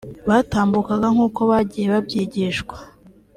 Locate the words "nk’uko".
1.13-1.39